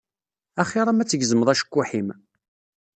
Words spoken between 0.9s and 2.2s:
ad tgezmeḍ acekkuḥ-im.